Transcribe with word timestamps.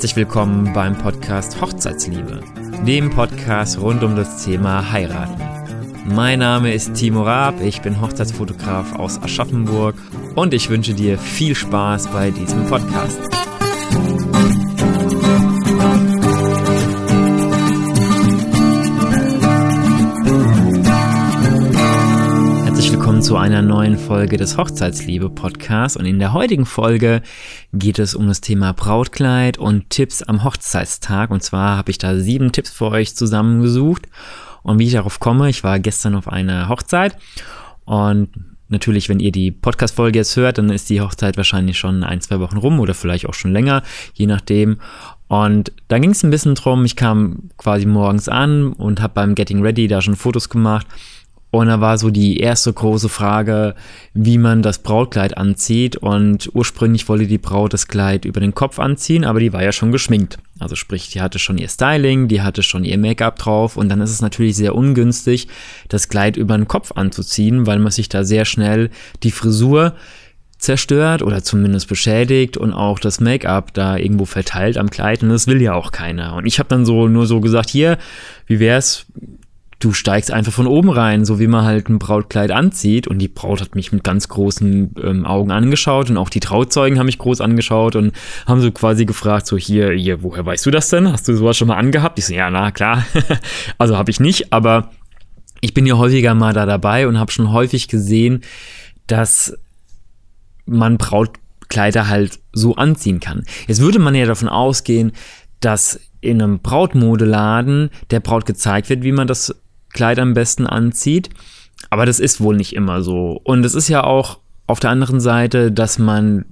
Herzlich 0.00 0.16
willkommen 0.16 0.72
beim 0.72 0.96
Podcast 0.96 1.60
Hochzeitsliebe, 1.60 2.40
dem 2.86 3.10
Podcast 3.10 3.78
rund 3.78 4.02
um 4.02 4.16
das 4.16 4.42
Thema 4.42 4.90
Heiraten. 4.90 5.42
Mein 6.06 6.38
Name 6.38 6.72
ist 6.72 6.94
Timo 6.94 7.22
Raab, 7.22 7.60
ich 7.60 7.82
bin 7.82 8.00
Hochzeitsfotograf 8.00 8.94
aus 8.98 9.22
Aschaffenburg 9.22 9.94
und 10.36 10.54
ich 10.54 10.70
wünsche 10.70 10.94
dir 10.94 11.18
viel 11.18 11.54
Spaß 11.54 12.06
bei 12.06 12.30
diesem 12.30 12.64
Podcast. 12.64 13.39
Zu 23.30 23.36
einer 23.36 23.62
neuen 23.62 23.96
Folge 23.96 24.38
des 24.38 24.58
Hochzeitsliebe 24.58 25.30
Podcasts. 25.30 25.96
Und 25.96 26.04
in 26.04 26.18
der 26.18 26.32
heutigen 26.32 26.66
Folge 26.66 27.22
geht 27.72 28.00
es 28.00 28.16
um 28.16 28.26
das 28.26 28.40
Thema 28.40 28.72
Brautkleid 28.72 29.56
und 29.56 29.88
Tipps 29.88 30.24
am 30.24 30.42
Hochzeitstag. 30.42 31.30
Und 31.30 31.40
zwar 31.40 31.76
habe 31.76 31.92
ich 31.92 31.98
da 31.98 32.16
sieben 32.16 32.50
Tipps 32.50 32.70
für 32.70 32.86
euch 32.86 33.14
zusammengesucht. 33.14 34.08
Und 34.64 34.80
wie 34.80 34.88
ich 34.88 34.94
darauf 34.94 35.20
komme, 35.20 35.48
ich 35.48 35.62
war 35.62 35.78
gestern 35.78 36.16
auf 36.16 36.26
einer 36.26 36.68
Hochzeit. 36.68 37.16
Und 37.84 38.30
natürlich, 38.66 39.08
wenn 39.08 39.20
ihr 39.20 39.30
die 39.30 39.52
Podcast-Folge 39.52 40.18
jetzt 40.18 40.34
hört, 40.34 40.58
dann 40.58 40.68
ist 40.68 40.90
die 40.90 41.00
Hochzeit 41.00 41.36
wahrscheinlich 41.36 41.78
schon 41.78 42.02
ein, 42.02 42.20
zwei 42.20 42.40
Wochen 42.40 42.56
rum 42.56 42.80
oder 42.80 42.94
vielleicht 42.94 43.28
auch 43.28 43.34
schon 43.34 43.52
länger, 43.52 43.84
je 44.12 44.26
nachdem. 44.26 44.80
Und 45.28 45.70
da 45.86 46.00
ging 46.00 46.10
es 46.10 46.24
ein 46.24 46.30
bisschen 46.30 46.56
drum, 46.56 46.84
ich 46.84 46.96
kam 46.96 47.50
quasi 47.58 47.86
morgens 47.86 48.28
an 48.28 48.72
und 48.72 49.00
habe 49.00 49.14
beim 49.14 49.36
Getting 49.36 49.62
Ready 49.62 49.86
da 49.86 50.02
schon 50.02 50.16
Fotos 50.16 50.48
gemacht 50.48 50.88
und 51.50 51.66
da 51.66 51.80
war 51.80 51.98
so 51.98 52.10
die 52.10 52.38
erste 52.38 52.72
große 52.72 53.08
Frage, 53.08 53.74
wie 54.14 54.38
man 54.38 54.62
das 54.62 54.78
Brautkleid 54.78 55.36
anzieht. 55.36 55.96
Und 55.96 56.48
ursprünglich 56.54 57.08
wollte 57.08 57.26
die 57.26 57.38
Braut 57.38 57.72
das 57.72 57.88
Kleid 57.88 58.24
über 58.24 58.38
den 58.38 58.54
Kopf 58.54 58.78
anziehen, 58.78 59.24
aber 59.24 59.40
die 59.40 59.52
war 59.52 59.62
ja 59.62 59.72
schon 59.72 59.90
geschminkt. 59.90 60.38
Also 60.60 60.76
sprich, 60.76 61.08
die 61.10 61.20
hatte 61.20 61.40
schon 61.40 61.58
ihr 61.58 61.68
Styling, 61.68 62.28
die 62.28 62.42
hatte 62.42 62.62
schon 62.62 62.84
ihr 62.84 62.98
Make-up 62.98 63.36
drauf. 63.36 63.76
Und 63.76 63.88
dann 63.88 64.00
ist 64.00 64.10
es 64.10 64.22
natürlich 64.22 64.54
sehr 64.54 64.76
ungünstig, 64.76 65.48
das 65.88 66.08
Kleid 66.08 66.36
über 66.36 66.56
den 66.56 66.68
Kopf 66.68 66.92
anzuziehen, 66.94 67.66
weil 67.66 67.80
man 67.80 67.90
sich 67.90 68.08
da 68.08 68.22
sehr 68.22 68.44
schnell 68.44 68.90
die 69.24 69.32
Frisur 69.32 69.94
zerstört 70.56 71.22
oder 71.22 71.42
zumindest 71.42 71.88
beschädigt 71.88 72.58
und 72.58 72.74
auch 72.74 72.98
das 72.98 73.18
Make-up 73.18 73.72
da 73.72 73.96
irgendwo 73.96 74.26
verteilt 74.26 74.76
am 74.76 74.90
Kleid 74.90 75.22
und 75.22 75.30
das 75.30 75.46
will 75.46 75.60
ja 75.60 75.72
auch 75.72 75.90
keiner. 75.90 76.34
Und 76.34 76.44
ich 76.44 76.58
habe 76.58 76.68
dann 76.68 76.84
so 76.84 77.08
nur 77.08 77.26
so 77.26 77.40
gesagt, 77.40 77.70
hier, 77.70 77.96
wie 78.46 78.60
wär's, 78.60 79.06
du 79.80 79.94
steigst 79.94 80.30
einfach 80.30 80.52
von 80.52 80.66
oben 80.66 80.90
rein, 80.90 81.24
so 81.24 81.40
wie 81.40 81.46
man 81.46 81.64
halt 81.64 81.88
ein 81.88 81.98
Brautkleid 81.98 82.50
anzieht. 82.50 83.08
Und 83.08 83.18
die 83.18 83.28
Braut 83.28 83.62
hat 83.62 83.74
mich 83.74 83.92
mit 83.92 84.04
ganz 84.04 84.28
großen 84.28 84.94
ähm, 85.02 85.24
Augen 85.24 85.50
angeschaut 85.50 86.10
und 86.10 86.18
auch 86.18 86.28
die 86.28 86.40
Trauzeugen 86.40 86.98
haben 86.98 87.06
mich 87.06 87.18
groß 87.18 87.40
angeschaut 87.40 87.96
und 87.96 88.12
haben 88.46 88.60
so 88.60 88.70
quasi 88.70 89.06
gefragt, 89.06 89.46
so 89.46 89.56
hier, 89.56 89.90
hier, 89.92 90.22
woher 90.22 90.44
weißt 90.44 90.66
du 90.66 90.70
das 90.70 90.90
denn? 90.90 91.10
Hast 91.10 91.26
du 91.26 91.34
sowas 91.34 91.56
schon 91.56 91.68
mal 91.68 91.76
angehabt? 91.76 92.18
Ich 92.18 92.26
so, 92.26 92.34
ja, 92.34 92.50
na 92.50 92.70
klar. 92.70 93.06
also 93.78 93.96
habe 93.96 94.10
ich 94.10 94.20
nicht, 94.20 94.52
aber 94.52 94.90
ich 95.62 95.72
bin 95.72 95.86
ja 95.86 95.96
häufiger 95.96 96.34
mal 96.34 96.52
da 96.52 96.66
dabei 96.66 97.08
und 97.08 97.18
habe 97.18 97.32
schon 97.32 97.50
häufig 97.50 97.88
gesehen, 97.88 98.42
dass 99.06 99.56
man 100.66 100.98
Brautkleider 100.98 102.08
halt 102.08 102.38
so 102.52 102.76
anziehen 102.76 103.18
kann. 103.18 103.44
Jetzt 103.66 103.80
würde 103.80 103.98
man 103.98 104.14
ja 104.14 104.26
davon 104.26 104.48
ausgehen, 104.48 105.12
dass 105.60 106.00
in 106.20 106.42
einem 106.42 106.58
Brautmodeladen 106.60 107.88
der 108.10 108.20
Braut 108.20 108.44
gezeigt 108.44 108.90
wird, 108.90 109.02
wie 109.02 109.12
man 109.12 109.26
das 109.26 109.54
Kleid 109.92 110.18
am 110.18 110.34
besten 110.34 110.66
anzieht. 110.66 111.30
Aber 111.88 112.06
das 112.06 112.20
ist 112.20 112.40
wohl 112.40 112.56
nicht 112.56 112.74
immer 112.74 113.02
so. 113.02 113.40
Und 113.42 113.64
es 113.64 113.74
ist 113.74 113.88
ja 113.88 114.04
auch 114.04 114.38
auf 114.66 114.80
der 114.80 114.90
anderen 114.90 115.20
Seite, 115.20 115.72
dass 115.72 115.98
man 115.98 116.44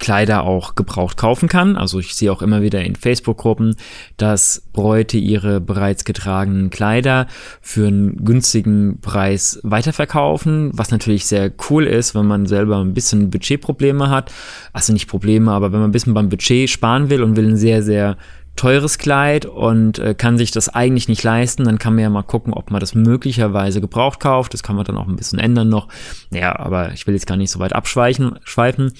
Kleider 0.00 0.42
auch 0.42 0.74
gebraucht 0.74 1.16
kaufen 1.16 1.48
kann. 1.48 1.76
Also 1.76 2.00
ich 2.00 2.16
sehe 2.16 2.32
auch 2.32 2.42
immer 2.42 2.62
wieder 2.62 2.82
in 2.82 2.96
Facebook-Gruppen, 2.96 3.76
dass 4.16 4.62
Bräute 4.72 5.18
ihre 5.18 5.60
bereits 5.60 6.04
getragenen 6.04 6.70
Kleider 6.70 7.28
für 7.60 7.86
einen 7.86 8.24
günstigen 8.24 8.98
Preis 9.00 9.60
weiterverkaufen, 9.62 10.70
was 10.72 10.90
natürlich 10.90 11.26
sehr 11.26 11.52
cool 11.68 11.86
ist, 11.86 12.14
wenn 12.14 12.26
man 12.26 12.46
selber 12.46 12.78
ein 12.78 12.94
bisschen 12.94 13.30
Budgetprobleme 13.30 14.08
hat. 14.08 14.32
Also 14.72 14.92
nicht 14.92 15.06
Probleme, 15.06 15.52
aber 15.52 15.70
wenn 15.70 15.80
man 15.80 15.90
ein 15.90 15.92
bisschen 15.92 16.14
beim 16.14 16.30
Budget 16.30 16.68
sparen 16.68 17.10
will 17.10 17.22
und 17.22 17.36
will 17.36 17.46
ein 17.46 17.56
sehr, 17.56 17.82
sehr 17.82 18.16
teures 18.60 18.98
Kleid 18.98 19.46
und 19.46 19.98
äh, 19.98 20.14
kann 20.14 20.36
sich 20.36 20.50
das 20.50 20.68
eigentlich 20.68 21.08
nicht 21.08 21.22
leisten, 21.22 21.64
dann 21.64 21.78
kann 21.78 21.94
man 21.94 22.02
ja 22.02 22.10
mal 22.10 22.22
gucken, 22.22 22.52
ob 22.52 22.70
man 22.70 22.78
das 22.78 22.94
möglicherweise 22.94 23.80
gebraucht 23.80 24.20
kauft. 24.20 24.52
Das 24.52 24.62
kann 24.62 24.76
man 24.76 24.84
dann 24.84 24.98
auch 24.98 25.08
ein 25.08 25.16
bisschen 25.16 25.38
ändern 25.38 25.70
noch. 25.70 25.88
Ja, 26.30 26.58
aber 26.58 26.92
ich 26.92 27.06
will 27.06 27.14
jetzt 27.14 27.26
gar 27.26 27.38
nicht 27.38 27.50
so 27.50 27.58
weit 27.58 27.72
abschweifen. 27.72 28.38
Schweifen. 28.44 28.92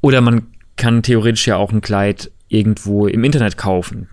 Oder 0.00 0.20
man 0.20 0.46
kann 0.76 1.02
theoretisch 1.02 1.48
ja 1.48 1.56
auch 1.56 1.72
ein 1.72 1.80
Kleid 1.80 2.30
irgendwo 2.46 3.08
im 3.08 3.24
Internet 3.24 3.56
kaufen. 3.56 4.06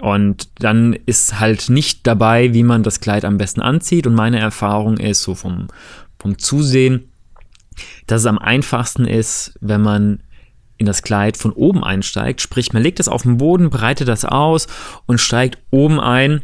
Und 0.00 0.48
dann 0.60 0.92
ist 1.04 1.40
halt 1.40 1.68
nicht 1.68 2.06
dabei, 2.06 2.54
wie 2.54 2.62
man 2.62 2.84
das 2.84 3.00
Kleid 3.00 3.24
am 3.24 3.38
besten 3.38 3.60
anzieht. 3.60 4.06
Und 4.06 4.14
meine 4.14 4.38
Erfahrung 4.38 4.98
ist 4.98 5.24
so 5.24 5.34
vom, 5.34 5.66
vom 6.16 6.38
Zusehen, 6.38 7.10
dass 8.06 8.20
es 8.20 8.26
am 8.26 8.38
einfachsten 8.38 9.04
ist, 9.04 9.58
wenn 9.60 9.80
man 9.80 10.20
in 10.76 10.86
das 10.86 11.02
Kleid 11.02 11.36
von 11.36 11.52
oben 11.52 11.84
einsteigt. 11.84 12.40
Sprich, 12.40 12.72
man 12.72 12.82
legt 12.82 13.00
es 13.00 13.08
auf 13.08 13.22
den 13.22 13.38
Boden, 13.38 13.70
breitet 13.70 14.08
das 14.08 14.24
aus 14.24 14.66
und 15.06 15.20
steigt 15.20 15.58
oben 15.70 16.00
ein, 16.00 16.42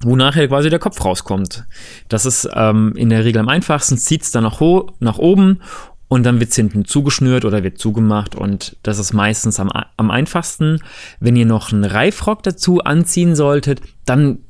wo 0.00 0.16
nachher 0.16 0.48
quasi 0.48 0.70
der 0.70 0.78
Kopf 0.78 1.02
rauskommt. 1.04 1.64
Das 2.08 2.26
ist 2.26 2.48
ähm, 2.54 2.92
in 2.96 3.10
der 3.10 3.24
Regel 3.24 3.40
am 3.40 3.48
einfachsten, 3.48 3.96
zieht 3.96 4.22
es 4.22 4.30
dann 4.30 4.44
nach, 4.44 4.60
nach 5.00 5.18
oben 5.18 5.60
und 6.08 6.24
dann 6.24 6.40
wird 6.40 6.50
es 6.50 6.56
hinten 6.56 6.84
zugeschnürt 6.84 7.44
oder 7.44 7.62
wird 7.62 7.78
zugemacht 7.78 8.34
und 8.34 8.76
das 8.82 8.98
ist 8.98 9.12
meistens 9.12 9.58
am, 9.58 9.70
am 9.96 10.10
einfachsten. 10.10 10.80
Wenn 11.20 11.36
ihr 11.36 11.46
noch 11.46 11.72
einen 11.72 11.84
Reifrock 11.84 12.42
dazu 12.42 12.80
anziehen 12.80 13.34
solltet, 13.34 13.80
dann 14.04 14.40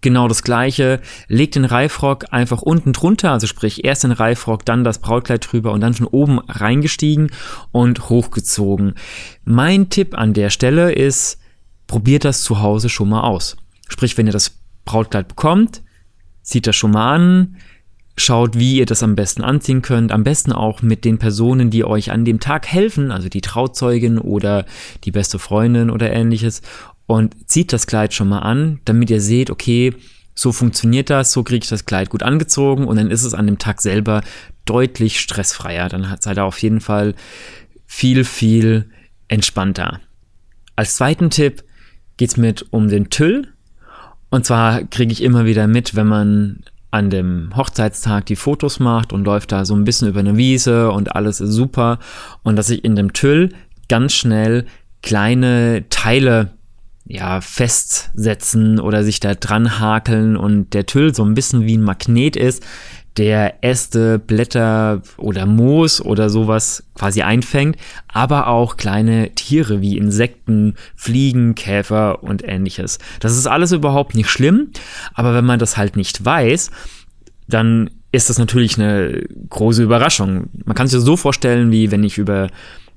genau 0.00 0.28
das 0.28 0.42
gleiche. 0.42 1.00
Legt 1.28 1.54
den 1.54 1.64
Reifrock 1.64 2.26
einfach 2.32 2.62
unten 2.62 2.92
drunter, 2.92 3.32
also 3.32 3.46
sprich 3.46 3.84
erst 3.84 4.04
den 4.04 4.12
Reifrock, 4.12 4.64
dann 4.64 4.84
das 4.84 4.98
Brautkleid 4.98 5.50
drüber 5.50 5.72
und 5.72 5.80
dann 5.80 5.94
von 5.94 6.06
oben 6.06 6.38
reingestiegen 6.40 7.30
und 7.72 8.08
hochgezogen. 8.08 8.94
Mein 9.44 9.90
Tipp 9.90 10.16
an 10.16 10.34
der 10.34 10.50
Stelle 10.50 10.92
ist, 10.92 11.38
probiert 11.86 12.24
das 12.24 12.42
zu 12.42 12.60
Hause 12.60 12.88
schon 12.88 13.08
mal 13.08 13.22
aus. 13.22 13.56
Sprich, 13.88 14.16
wenn 14.18 14.26
ihr 14.26 14.32
das 14.32 14.58
Brautkleid 14.84 15.28
bekommt, 15.28 15.82
zieht 16.42 16.66
das 16.66 16.76
schon 16.76 16.92
mal 16.92 17.14
an, 17.14 17.56
schaut, 18.16 18.58
wie 18.58 18.78
ihr 18.78 18.86
das 18.86 19.02
am 19.02 19.14
besten 19.14 19.42
anziehen 19.42 19.82
könnt. 19.82 20.12
Am 20.12 20.24
besten 20.24 20.52
auch 20.52 20.82
mit 20.82 21.04
den 21.04 21.18
Personen, 21.18 21.70
die 21.70 21.84
euch 21.84 22.10
an 22.10 22.24
dem 22.24 22.40
Tag 22.40 22.66
helfen, 22.66 23.10
also 23.10 23.28
die 23.28 23.40
Trauzeugin 23.40 24.18
oder 24.18 24.66
die 25.04 25.10
beste 25.10 25.38
Freundin 25.38 25.90
oder 25.90 26.12
ähnliches 26.12 26.62
und 27.08 27.48
zieht 27.48 27.72
das 27.72 27.86
Kleid 27.86 28.12
schon 28.12 28.28
mal 28.28 28.40
an, 28.40 28.80
damit 28.84 29.08
ihr 29.08 29.22
seht, 29.22 29.50
okay, 29.50 29.94
so 30.34 30.52
funktioniert 30.52 31.08
das, 31.08 31.32
so 31.32 31.42
kriege 31.42 31.64
ich 31.64 31.70
das 31.70 31.86
Kleid 31.86 32.10
gut 32.10 32.22
angezogen 32.22 32.86
und 32.86 32.96
dann 32.96 33.10
ist 33.10 33.24
es 33.24 33.32
an 33.32 33.46
dem 33.46 33.58
Tag 33.58 33.80
selber 33.80 34.20
deutlich 34.66 35.18
stressfreier. 35.18 35.88
Dann 35.88 36.06
seid 36.20 36.38
ihr 36.38 36.44
auf 36.44 36.60
jeden 36.60 36.80
Fall 36.80 37.14
viel, 37.86 38.24
viel 38.24 38.90
entspannter. 39.26 40.00
Als 40.76 40.96
zweiten 40.96 41.30
Tipp 41.30 41.64
geht 42.18 42.28
es 42.28 42.36
mit 42.36 42.66
um 42.70 42.88
den 42.88 43.08
Tüll. 43.08 43.48
Und 44.28 44.44
zwar 44.44 44.84
kriege 44.84 45.10
ich 45.10 45.22
immer 45.22 45.46
wieder 45.46 45.66
mit, 45.66 45.96
wenn 45.96 46.06
man 46.06 46.62
an 46.90 47.08
dem 47.08 47.56
Hochzeitstag 47.56 48.26
die 48.26 48.36
Fotos 48.36 48.80
macht 48.80 49.14
und 49.14 49.24
läuft 49.24 49.50
da 49.50 49.64
so 49.64 49.74
ein 49.74 49.84
bisschen 49.84 50.08
über 50.08 50.20
eine 50.20 50.36
Wiese 50.36 50.90
und 50.90 51.16
alles 51.16 51.40
ist 51.40 51.52
super 51.52 51.98
und 52.42 52.56
dass 52.56 52.68
ich 52.68 52.84
in 52.84 52.96
dem 52.96 53.14
Tüll 53.14 53.54
ganz 53.88 54.12
schnell 54.12 54.66
kleine 55.02 55.86
Teile 55.88 56.57
ja, 57.08 57.40
festsetzen 57.40 58.78
oder 58.78 59.02
sich 59.02 59.18
da 59.18 59.34
dran 59.34 59.80
hakeln 59.80 60.36
und 60.36 60.74
der 60.74 60.86
Tüll 60.86 61.14
so 61.14 61.24
ein 61.24 61.34
bisschen 61.34 61.64
wie 61.64 61.76
ein 61.76 61.82
Magnet 61.82 62.36
ist, 62.36 62.62
der 63.16 63.64
Äste, 63.64 64.18
Blätter 64.18 65.02
oder 65.16 65.46
Moos 65.46 66.00
oder 66.00 66.30
sowas 66.30 66.84
quasi 66.94 67.22
einfängt, 67.22 67.76
aber 68.06 68.46
auch 68.46 68.76
kleine 68.76 69.34
Tiere 69.34 69.80
wie 69.80 69.96
Insekten, 69.96 70.74
Fliegen, 70.94 71.54
Käfer 71.54 72.22
und 72.22 72.46
ähnliches. 72.46 72.98
Das 73.20 73.36
ist 73.36 73.46
alles 73.46 73.72
überhaupt 73.72 74.14
nicht 74.14 74.30
schlimm, 74.30 74.68
aber 75.14 75.34
wenn 75.34 75.46
man 75.46 75.58
das 75.58 75.76
halt 75.76 75.96
nicht 75.96 76.24
weiß, 76.24 76.70
dann 77.48 77.90
ist 78.12 78.30
das 78.30 78.38
natürlich 78.38 78.78
eine 78.78 79.26
große 79.48 79.82
Überraschung. 79.82 80.48
Man 80.64 80.76
kann 80.76 80.86
sich 80.86 80.96
das 80.96 81.04
so 81.04 81.16
vorstellen, 81.16 81.72
wie 81.72 81.90
wenn 81.90 82.04
ich 82.04 82.18
über 82.18 82.48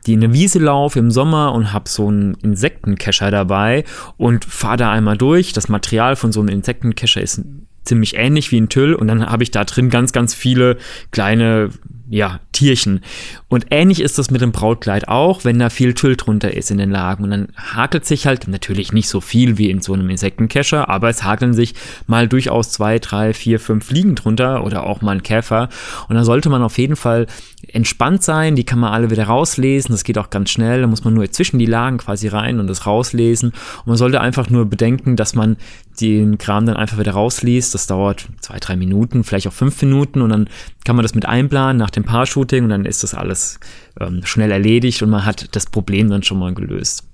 die 0.06 0.14
in 0.14 0.24
eine 0.24 0.34
Wiese 0.34 0.60
laufe 0.60 1.00
im 1.00 1.12
Sommer 1.12 1.54
und 1.54 1.74
habe 1.74 1.90
so 1.90 2.08
einen 2.08 2.36
Insektenkescher 2.36 3.32
dabei 3.32 3.84
und 4.18 4.46
fahre 4.46 4.78
da 4.78 4.92
einmal 4.92 5.18
durch. 5.18 5.54
Das 5.54 5.70
Material 5.70 6.16
von 6.16 6.32
so 6.32 6.40
einem 6.40 6.50
Insektenkescher 6.50 7.22
ist 7.22 7.42
ziemlich 7.84 8.16
ähnlich 8.16 8.52
wie 8.52 8.60
ein 8.60 8.70
Tüll 8.70 8.94
und 8.94 9.08
dann 9.08 9.26
habe 9.26 9.44
ich 9.44 9.52
da 9.52 9.64
drin 9.64 9.90
ganz, 9.90 10.12
ganz 10.12 10.34
viele 10.34 10.78
kleine 11.12 11.70
ja, 12.12 12.42
Tierchen. 12.52 13.00
Und 13.48 13.68
ähnlich 13.72 14.02
ist 14.02 14.18
das 14.18 14.32
mit 14.32 14.42
dem 14.42 14.52
Brautkleid 14.52 15.08
auch, 15.08 15.46
wenn 15.46 15.58
da 15.60 15.70
viel 15.70 15.94
Tüll 15.94 16.18
drunter 16.18 16.54
ist 16.54 16.70
in 16.70 16.78
den 16.78 16.92
Lagen. 16.92 17.24
Und 17.24 17.32
dann 17.32 17.48
hakelt 17.56 18.06
sich 18.06 18.28
halt 18.28 18.50
natürlich 18.50 18.92
nicht 18.92 19.08
so 19.08 19.22
viel 19.22 19.58
wie 19.58 19.70
in 19.70 19.82
so 19.82 19.94
einem 19.94 20.10
Insektenkescher, 20.10 20.90
aber 20.90 21.08
es 21.08 21.24
hakeln 21.24 21.54
sich 21.54 21.74
mal 22.08 22.28
durchaus 22.28 22.70
zwei, 22.70 23.00
drei, 23.00 23.34
vier, 23.34 23.62
fünf 23.62 23.86
Fliegen 23.86 24.16
drunter 24.16 24.66
oder 24.66 24.86
auch 24.86 25.02
mal 25.02 25.14
ein 25.14 25.24
Käfer. 25.24 25.70
Und 26.10 26.16
da 26.16 26.26
sollte 26.26 26.50
man 26.50 26.62
auf 26.64 26.78
jeden 26.78 26.98
Fall 26.98 27.28
entspannt 27.70 28.24
sein. 28.24 28.58
Die 28.58 28.66
kann 28.66 28.80
man 28.80 28.92
alle 28.92 29.10
wieder 29.10 29.24
rauslesen. 29.24 29.94
Das 29.94 30.04
geht 30.04 30.18
auch 30.18 30.30
ganz 30.30 30.50
schnell. 30.50 30.82
Da 30.82 30.88
muss 30.88 31.06
man 31.06 31.14
nur 31.14 31.32
zwischen 31.32 31.60
die 31.60 31.66
Lagen 31.66 31.98
quasi 31.98 32.28
rein 32.28 32.60
und 32.60 32.68
das 32.68 32.86
rauslesen. 32.86 33.52
Und 33.52 33.88
man 33.88 33.98
sollte 33.98 34.20
einfach 34.20 34.50
nur 34.50 34.66
bedenken, 34.66 35.16
dass 35.16 35.34
man 35.34 35.56
den 36.00 36.38
Kram 36.38 36.66
dann 36.66 36.78
einfach 36.78 36.98
wieder 36.98 37.14
rausliest. 37.14 37.74
Das 37.74 37.88
dauert 37.88 38.28
zwei, 38.40 38.60
drei 38.60 38.76
Minuten, 38.76 39.24
vielleicht 39.24 39.48
auch 39.48 39.54
fünf 39.54 39.82
Minuten 39.82 40.22
und 40.22 40.30
dann 40.30 40.50
kann 40.84 40.96
man 40.96 41.04
das 41.04 41.16
mit 41.16 41.26
einplanen 41.26 41.78
nach 41.78 41.90
dem 41.90 42.01
Paar-Shooting 42.04 42.66
und 42.66 42.70
dann 42.70 42.86
ist 42.86 43.04
das 43.04 43.14
alles 43.14 43.60
ähm, 44.00 44.22
schnell 44.24 44.52
erledigt 44.52 45.02
und 45.02 45.10
man 45.10 45.26
hat 45.26 45.56
das 45.56 45.66
Problem 45.66 46.10
dann 46.10 46.24
schon 46.24 46.40
mal 46.40 46.54
gelöst. 46.54 47.08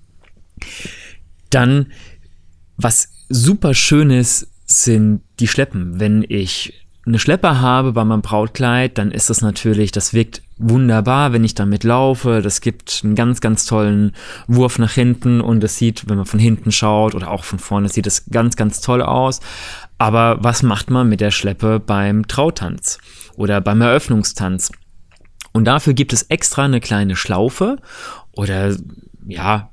Dann, 1.50 1.92
was 2.78 3.10
super 3.30 3.74
schön 3.74 4.10
ist, 4.10 4.48
sind 4.66 5.22
die 5.40 5.48
Schleppen. 5.48 6.00
Wenn 6.00 6.26
ich 6.28 6.74
eine 7.08 7.20
Schlepper 7.20 7.62
habe 7.62 7.94
bei 7.94 8.04
meinem 8.04 8.22
Brautkleid, 8.22 8.98
dann 8.98 9.12
ist 9.12 9.30
das 9.30 9.42
natürlich, 9.42 9.92
das 9.92 10.14
wirkt 10.14 10.42
wunderbar, 10.58 11.32
wenn 11.32 11.44
ich 11.44 11.56
damit 11.56 11.84
laufe. 11.84 12.42
Das 12.42 12.60
gibt 12.60 13.02
einen 13.04 13.16
ganz, 13.16 13.40
ganz 13.40 13.66
tollen 13.66 14.12
Wurf 14.48 14.78
nach 14.78 14.92
hinten 14.92 15.40
und 15.40 15.64
es 15.64 15.78
sieht, 15.78 16.10
wenn 16.10 16.18
man 16.18 16.26
von 16.26 16.40
hinten 16.40 16.72
schaut 16.72 17.16
oder 17.16 17.32
auch 17.32 17.46
von 17.46 17.60
vorne, 17.60 17.88
sieht 17.88 18.08
es 18.08 18.26
ganz, 18.30 18.58
ganz 18.58 18.82
toll 18.82 19.02
aus. 19.02 19.40
Aber 19.98 20.38
was 20.42 20.64
macht 20.64 20.90
man 20.90 21.08
mit 21.08 21.22
der 21.22 21.32
Schleppe 21.32 21.80
beim 21.80 22.28
Trautanz 22.28 23.00
oder 23.38 23.62
beim 23.62 23.82
Eröffnungstanz? 23.82 24.72
Und 25.54 25.66
dafür 25.66 25.94
gibt 25.94 26.12
es 26.12 26.24
extra 26.24 26.66
eine 26.66 26.82
kleine 26.82 27.16
Schlaufe 27.16 27.78
oder 28.34 28.76
ja, 29.26 29.72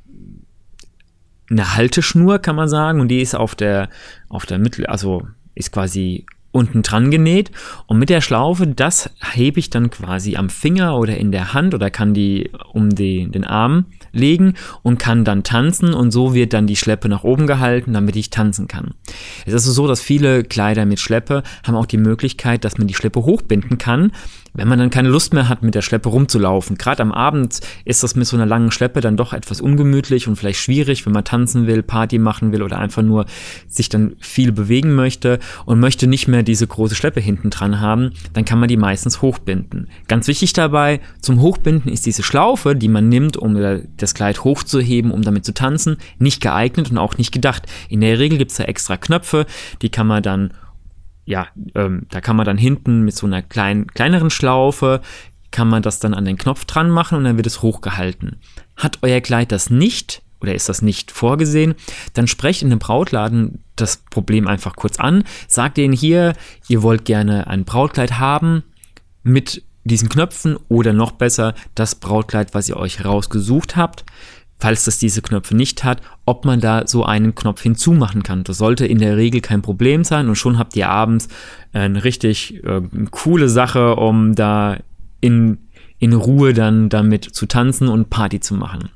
eine 1.50 1.75
Halteschnur 1.75 2.38
kann 2.38 2.56
man 2.56 2.69
sagen 2.69 3.00
und 3.00 3.08
die 3.08 3.20
ist 3.20 3.34
auf 3.34 3.55
der 3.55 3.90
auf 4.28 4.46
der 4.46 4.58
Mittel 4.58 4.87
also 4.87 5.26
ist 5.55 5.72
quasi 5.72 6.25
unten 6.54 6.82
dran 6.82 7.10
genäht 7.10 7.50
und 7.86 7.98
mit 7.98 8.10
der 8.10 8.20
Schlaufe, 8.20 8.66
das 8.66 9.10
hebe 9.32 9.58
ich 9.58 9.70
dann 9.70 9.90
quasi 9.90 10.36
am 10.36 10.48
Finger 10.48 10.96
oder 10.96 11.16
in 11.16 11.32
der 11.32 11.52
Hand 11.52 11.74
oder 11.74 11.90
kann 11.90 12.14
die 12.14 12.50
um 12.72 12.94
die, 12.94 13.28
den 13.28 13.44
Arm 13.44 13.86
legen 14.12 14.54
und 14.82 14.98
kann 14.98 15.24
dann 15.24 15.42
tanzen 15.42 15.92
und 15.92 16.12
so 16.12 16.32
wird 16.32 16.52
dann 16.52 16.68
die 16.68 16.76
Schleppe 16.76 17.08
nach 17.08 17.24
oben 17.24 17.48
gehalten, 17.48 17.92
damit 17.92 18.14
ich 18.14 18.30
tanzen 18.30 18.68
kann. 18.68 18.94
Es 19.40 19.48
ist 19.48 19.64
also 19.64 19.72
so, 19.72 19.88
dass 19.88 20.00
viele 20.00 20.44
Kleider 20.44 20.86
mit 20.86 21.00
Schleppe 21.00 21.42
haben 21.66 21.74
auch 21.74 21.86
die 21.86 21.98
Möglichkeit, 21.98 22.64
dass 22.64 22.78
man 22.78 22.86
die 22.86 22.94
Schleppe 22.94 23.24
hochbinden 23.24 23.78
kann, 23.78 24.12
wenn 24.54 24.68
man 24.68 24.78
dann 24.78 24.90
keine 24.90 25.08
Lust 25.08 25.34
mehr 25.34 25.48
hat, 25.48 25.62
mit 25.62 25.74
der 25.74 25.82
Schleppe 25.82 26.08
rumzulaufen. 26.08 26.78
Gerade 26.78 27.02
am 27.02 27.10
Abend 27.10 27.60
ist 27.84 28.04
das 28.04 28.14
mit 28.14 28.26
so 28.26 28.36
einer 28.36 28.46
langen 28.46 28.70
Schleppe 28.70 29.00
dann 29.00 29.16
doch 29.16 29.32
etwas 29.32 29.60
ungemütlich 29.60 30.28
und 30.28 30.36
vielleicht 30.36 30.60
schwierig, 30.60 31.04
wenn 31.04 31.12
man 31.12 31.24
tanzen 31.24 31.66
will, 31.66 31.82
Party 31.82 32.18
machen 32.18 32.52
will 32.52 32.62
oder 32.62 32.78
einfach 32.78 33.02
nur 33.02 33.26
sich 33.66 33.88
dann 33.88 34.14
viel 34.20 34.52
bewegen 34.52 34.94
möchte 34.94 35.40
und 35.64 35.80
möchte 35.80 36.06
nicht 36.06 36.28
mehr 36.28 36.44
diese 36.44 36.67
große 36.67 36.94
Schleppe 36.94 37.20
hinten 37.20 37.50
dran 37.50 37.81
haben, 37.81 38.12
dann 38.32 38.44
kann 38.44 38.58
man 38.58 38.69
die 38.69 38.76
meistens 38.76 39.23
hochbinden. 39.23 39.88
Ganz 40.08 40.29
wichtig 40.29 40.52
dabei, 40.52 41.00
zum 41.20 41.41
Hochbinden 41.41 41.93
ist 41.93 42.06
diese 42.06 42.23
Schlaufe, 42.23 42.76
die 42.76 42.88
man 42.88 43.08
nimmt, 43.08 43.37
um 43.37 43.56
das 43.96 44.14
Kleid 44.14 44.44
hochzuheben, 44.44 45.11
um 45.11 45.23
damit 45.23 45.44
zu 45.44 45.55
tanzen, 45.55 45.96
nicht 46.19 46.41
geeignet 46.41 46.91
und 46.91 46.99
auch 46.99 47.19
nicht 47.19 47.32
gedacht. 47.32 47.67
In 47.88 48.00
der 48.00 48.19
Regel 48.19 48.38
gibt 48.38 48.50
es 48.50 48.58
da 48.58 48.64
extra 48.64 48.96
Knöpfe, 48.96 49.46
die 49.82 49.91
kann 49.91 50.06
man 50.06 50.23
dann 50.23 50.55
ja, 51.26 51.46
ähm, 51.75 52.06
da 52.11 52.20
kann 52.20 52.37
man 52.37 52.44
dann 52.44 52.58
hinten 52.58 53.02
mit 53.02 53.17
so 53.17 53.26
einer 53.26 53.40
kleinen, 53.40 53.87
kleineren 53.87 54.29
Schlaufe, 54.29 55.00
kann 55.50 55.69
man 55.69 55.82
das 55.82 56.00
dann 56.00 56.14
an 56.14 56.25
den 56.25 56.37
Knopf 56.37 56.64
dran 56.64 56.90
machen 56.90 57.17
und 57.17 57.25
dann 57.25 57.37
wird 57.37 57.47
es 57.47 57.62
hochgehalten. 57.62 58.40
Hat 58.76 58.99
euer 59.02 59.20
Kleid 59.20 59.52
das 59.52 59.70
nicht 59.70 60.24
oder 60.44 60.55
ist 60.55 60.69
das 60.69 60.82
nicht 60.82 61.11
vorgesehen, 61.11 61.75
dann 62.12 62.26
sprecht 62.26 62.62
in 62.62 62.70
dem 62.70 62.79
Brautladen 62.79 63.64
das 63.76 63.96
Problem 63.96 64.46
einfach 64.46 64.76
kurz 64.76 65.00
an. 65.00 65.25
Sagt 65.49 65.76
denen 65.76 65.94
hier, 65.94 66.35
ihr 66.69 66.82
wollt 66.82 67.05
gerne 67.05 67.46
ein 67.49 67.64
Brautkleid 67.64 68.19
haben 68.19 68.62
mit 69.23 69.62
diesen 69.85 70.08
Knöpfen 70.08 70.56
oder 70.69 70.93
noch 70.93 71.12
besser 71.12 71.55
das 71.75 71.94
Brautkleid, 71.94 72.55
was 72.55 72.69
ihr 72.69 72.76
euch 72.76 73.05
rausgesucht 73.05 73.76
habt 73.76 74.05
falls 74.58 74.85
das 74.85 74.99
diese 74.99 75.20
Knöpfe 75.20 75.55
nicht 75.55 75.85
hat, 75.85 76.00
ob 76.25 76.44
man 76.44 76.61
da 76.61 76.87
so 76.87 77.05
einen 77.05 77.35
Knopf 77.35 77.61
hinzumachen 77.62 78.23
kann. 78.23 78.44
Das 78.44 78.56
sollte 78.56 78.87
in 78.87 78.99
der 78.99 79.17
Regel 79.17 79.40
kein 79.40 79.62
Problem 79.62 80.05
sein 80.05 80.29
und 80.29 80.37
schon 80.37 80.58
habt 80.58 80.76
ihr 80.76 80.88
abends 80.88 81.29
eine 81.73 82.05
richtig 82.05 82.64
äh, 82.64 82.81
coole 83.11 83.49
Sache, 83.49 83.97
um 83.97 84.35
da 84.35 84.79
in, 85.20 85.58
in 85.99 86.12
Ruhe 86.12 86.55
dann 86.55 86.88
damit 86.88 87.25
zu 87.25 87.47
tanzen 87.47 87.88
und 87.88 88.11
Party 88.11 88.40
zu 88.40 88.55
machen. 88.55 88.90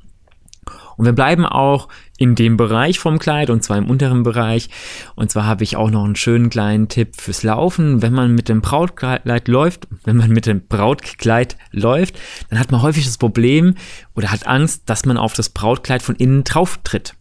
Und 0.99 1.05
wir 1.05 1.13
bleiben 1.13 1.45
auch 1.45 1.87
in 2.17 2.35
dem 2.35 2.57
Bereich 2.57 2.99
vom 2.99 3.19
Kleid 3.19 3.49
und 3.49 3.63
zwar 3.63 3.77
im 3.77 3.89
unteren 3.89 4.23
Bereich. 4.23 4.69
Und 5.15 5.31
zwar 5.31 5.45
habe 5.45 5.63
ich 5.63 5.77
auch 5.77 5.89
noch 5.89 6.03
einen 6.03 6.17
schönen 6.17 6.49
kleinen 6.49 6.89
Tipp 6.89 7.15
fürs 7.15 7.41
Laufen. 7.41 8.01
Wenn 8.01 8.11
man 8.11 8.35
mit 8.35 8.49
dem 8.49 8.59
Brautkleid 8.59 9.47
läuft, 9.47 9.87
wenn 10.03 10.17
man 10.17 10.29
mit 10.29 10.45
dem 10.45 10.67
Brautkleid 10.67 11.55
läuft, 11.71 12.19
dann 12.49 12.59
hat 12.59 12.73
man 12.73 12.81
häufig 12.81 13.05
das 13.05 13.17
Problem 13.17 13.75
oder 14.13 14.29
hat 14.29 14.45
Angst, 14.45 14.89
dass 14.89 15.05
man 15.05 15.15
auf 15.15 15.31
das 15.31 15.47
Brautkleid 15.47 16.01
von 16.01 16.17
innen 16.17 16.43
drauf 16.43 16.81
tritt. 16.83 17.15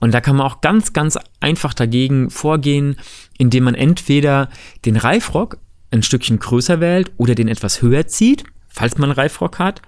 Und 0.00 0.12
da 0.12 0.20
kann 0.20 0.36
man 0.36 0.46
auch 0.46 0.60
ganz, 0.60 0.92
ganz 0.92 1.18
einfach 1.40 1.72
dagegen 1.72 2.28
vorgehen, 2.28 2.96
indem 3.38 3.64
man 3.64 3.74
entweder 3.74 4.50
den 4.84 4.98
Reifrock 4.98 5.56
ein 5.90 6.02
Stückchen 6.02 6.40
größer 6.40 6.78
wählt 6.78 7.10
oder 7.16 7.34
den 7.34 7.48
etwas 7.48 7.80
höher 7.80 8.06
zieht, 8.06 8.44
falls 8.74 8.98
man 8.98 9.10
einen 9.10 9.18
Reifrock 9.18 9.58
hat. 9.58 9.80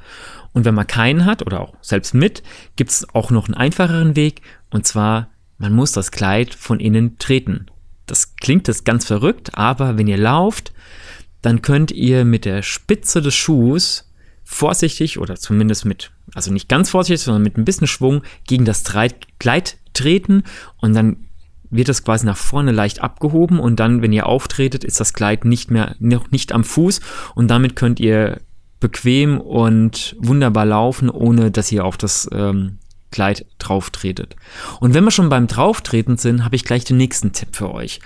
Und 0.53 0.65
wenn 0.65 0.75
man 0.75 0.87
keinen 0.87 1.27
hat 1.27 1.45
oder 1.45 1.61
auch 1.61 1.75
selbst 1.83 2.15
mit, 2.15 2.43
gibt 2.77 2.91
es 2.91 3.15
auch 3.15 3.31
noch 3.31 3.47
einen 3.47 3.55
einfacheren 3.55 4.17
Weg. 4.17 4.41
Und 4.71 4.87
zwar, 4.87 5.29
man 5.59 5.75
muss 5.75 5.93
das 5.93 6.11
Kleid 6.11 6.55
von 6.55 6.81
innen 6.81 7.19
treten. 7.19 7.67
Das 8.07 8.37
klingt 8.37 8.69
jetzt 8.69 8.85
ganz 8.85 9.05
verrückt, 9.05 9.59
aber 9.59 9.99
wenn 9.99 10.07
ihr 10.07 10.17
lauft, 10.17 10.73
dann 11.43 11.61
könnt 11.61 11.91
ihr 11.91 12.25
mit 12.25 12.45
der 12.45 12.63
Spitze 12.63 13.21
des 13.21 13.35
Schuhs 13.35 14.11
vorsichtig 14.45 15.19
oder 15.19 15.35
zumindest 15.35 15.85
mit, 15.85 16.13
also 16.35 16.53
nicht 16.53 16.69
ganz 16.69 16.89
vorsichtig, 16.89 17.25
sondern 17.25 17.43
mit 17.43 17.59
ein 17.59 17.65
bisschen 17.65 17.89
Schwung 17.89 18.23
gegen 18.47 18.65
das 18.65 18.85
Kleid 19.39 19.77
treten 19.93 20.45
und 20.79 20.95
dann 20.95 21.27
wird 21.69 21.89
das 21.89 22.05
quasi 22.05 22.25
nach 22.27 22.37
vorne 22.37 22.71
leicht 22.71 23.03
abgehoben 23.03 23.59
und 23.59 23.81
dann, 23.81 24.03
wenn 24.03 24.13
ihr 24.13 24.27
auftretet, 24.27 24.85
ist 24.85 25.01
das 25.01 25.13
Kleid 25.13 25.45
nicht 25.45 25.71
mehr, 25.71 25.97
noch 25.99 26.31
nicht 26.31 26.53
am 26.53 26.65
Fuß 26.65 27.01
und 27.35 27.49
damit 27.49 27.75
könnt 27.75 27.99
ihr 27.99 28.41
bequem 28.81 29.41
und 29.41 30.17
wunderbar 30.19 30.67
laufen, 30.67 31.11
ohne 31.11 31.51
dass 31.51 31.73
ihr 31.73 31.85
auf 31.85 31.97
das 31.97 32.29
ähm, 32.33 32.79
Kleid 33.11 33.47
drauftretet. 33.59 34.37
Und 34.81 34.95
wenn 34.95 35.05
wir 35.05 35.11
schon 35.11 35.29
beim 35.29 35.47
Drauftreten 35.47 36.17
sind, 36.17 36.45
habe 36.45 36.57
ich 36.57 36.65
gleich 36.65 36.85
den 36.85 36.97
nächsten 36.97 37.33
Tipp 37.33 37.57
für 37.57 37.73
euch. 37.73 38.01